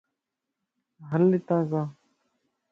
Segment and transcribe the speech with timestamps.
[1.09, 1.87] ھلَ ھتان ڪان